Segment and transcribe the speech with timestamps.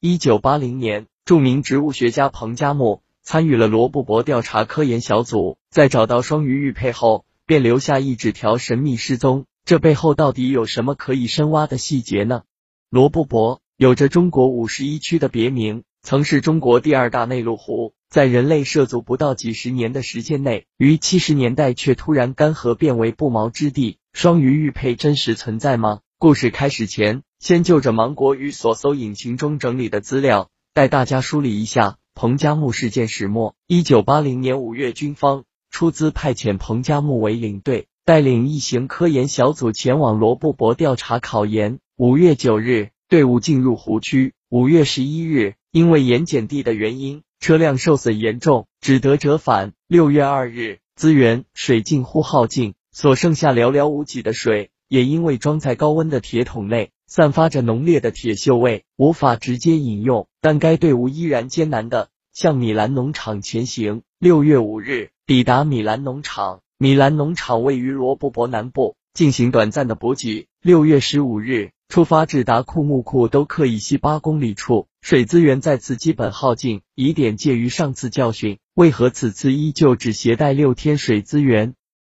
[0.00, 9.46] 一九八零年，著名植物学家彭加木参与了罗布泊调查科研小组，在找到双鱼玉佩后，便留下一纸条神秘失踪。
[9.64, 12.42] 这背后到底有什么可以深挖的细节呢？
[12.88, 17.92] 罗布泊有着中国五十一区的别名，曾是中国第二大内陆湖。
[18.08, 23.98] 在人类涉足不到几十年的时间内，于七十年代却突然干涸，变为不毛之地。
[24.12, 26.02] 双鱼玉佩真实存在吗？
[26.18, 33.54] 故事开始前，先就着芒果与所搜引擎中整理的资料，带大家梳理一下彭加木事件始末。
[33.68, 41.78] 一九八零年五月，军方出资派遣彭加木为领队，带领一行科研小组前往罗布泊调查考研。
[41.96, 44.34] 五月九日，队伍进入湖区。
[44.48, 47.22] 五月十一日，因为盐碱地的原因。
[47.38, 49.72] 车辆受损严重，只得折返。
[49.86, 60.28] 六月二日，资源水近乎耗尽，所剩下寥寥无几的水，也因为装在高温的铁桶内，散发着浓烈的铁锈味，无法直接饮用。
[60.42, 64.02] 但该队伍依然艰难的向米兰农场前行。
[64.18, 66.60] 六月五日，抵达米兰农场。
[66.76, 70.48] 米兰农场位于罗布泊南部，进行短暂的补给。
[70.62, 71.70] 六月十五日。
[71.88, 76.82] 出发至达库木库都克以西八公里处，水资源再次基本耗尽。
[76.94, 81.72] 疑点介于上次教训，为何此次依旧只携带六天水资源？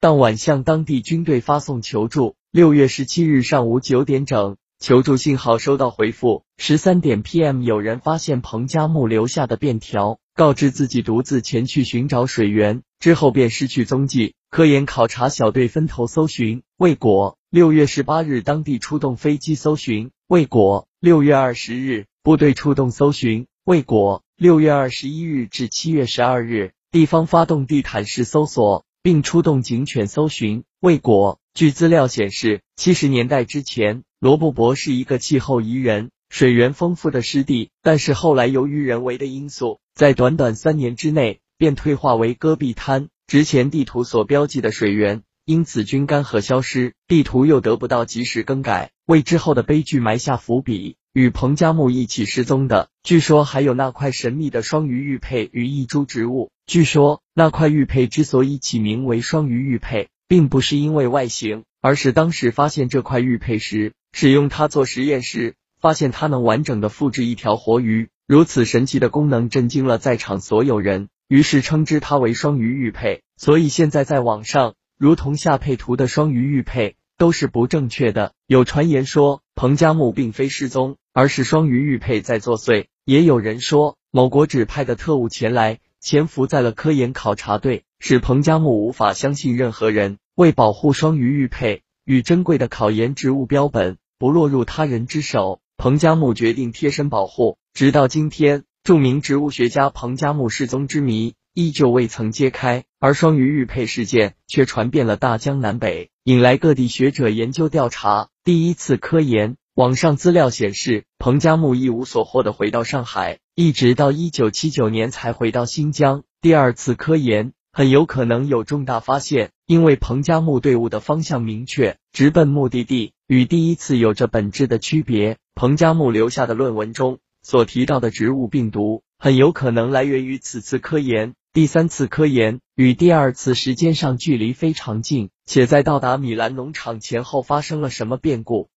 [0.00, 2.36] 当晚向当地军队发送求助。
[2.50, 6.44] 六月十七日上午九点整，求助信号收到回复。
[6.58, 14.34] 十三点 PM，有人发现彭加木留下的便条，告知自己独自前去寻找水源，之后便失去踪迹。
[14.50, 17.38] 科研考察小队分头搜寻，未果。
[17.48, 20.86] 六月十八日，当地出动飞机搜寻，未果。
[21.00, 24.22] 六月二十日，部队出动搜寻，未果。
[24.36, 31.38] 六月二十一日至七月十二日，地方发动地毯式搜索，并出动警犬搜寻，未果。
[31.54, 43.08] 据资料显示，七十年代之前，罗布泊是一个气候宜人、水源丰富的湿地，但是后来由于人为的因素，在短短三年之内便退化为戈壁滩。
[43.26, 45.20] 之前地图所标记的水源。
[45.44, 50.96] 因此，均干涸消失，地图又得不到及时更改，为之后的悲剧埋下伏笔。
[51.12, 56.50] 与彭加木一起失踪的，据说还有那块神秘的双鱼玉佩与一株植物。
[56.66, 68.08] 据说那块玉佩之所以起名为双鱼玉佩，并不是因为外形，而是当时发现这块玉佩时，使用它做实验时，发现它能完整的复制一条活鱼。
[68.26, 73.20] 如此神奇的功能震惊了在场所有人，于是称之它为双鱼玉佩。
[73.36, 74.76] 所以现在在网上。
[74.96, 78.32] 如同下配图的双鱼玉佩都是不正确的。
[78.46, 82.86] 有传言说彭加木并非失踪，而是双鱼玉佩在作祟。
[83.04, 90.18] 也有人说某国指派的特务前来潜伏在了科研考察队，使彭加木无法相信任何人。
[90.34, 97.56] 为保护双鱼玉佩与珍贵的考研植物标本不落入他人之手，彭加木决定贴身保护。
[97.72, 101.32] 直到今天，著名植物学家彭加木失踪之谜。
[101.54, 108.28] 依旧未曾揭开，而双鱼玉佩事件却传遍了大江南北，引来各地学者研究调查。
[108.44, 116.24] 第一次科研，网上资料显示，彭加木一无所获的回到上海，一直到一九七九年才回到新疆。
[116.42, 125.38] 第二次科研很有可能有重大发现，因为彭加木队伍的方向明确，直奔目的地，与第一次有着本质的区别。
[125.56, 131.34] 彭加木留下的论文中所提到的植物病毒，很有可能来源于此次科研。
[131.52, 138.68] 第三次科研与第二次时间上距离非常近，且在到达米兰农场前后发生了什么变故？